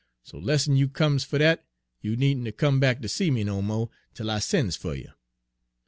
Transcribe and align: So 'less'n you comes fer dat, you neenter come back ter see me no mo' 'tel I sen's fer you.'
So 0.23 0.39
'less'n 0.39 0.75
you 0.77 0.89
comes 0.89 1.23
fer 1.23 1.37
dat, 1.37 1.63
you 2.01 2.15
neenter 2.17 2.51
come 2.57 2.79
back 2.79 3.03
ter 3.03 3.07
see 3.07 3.29
me 3.29 3.43
no 3.43 3.61
mo' 3.61 3.91
'tel 4.15 4.31
I 4.31 4.39
sen's 4.39 4.75
fer 4.75 4.95
you.' 4.95 5.11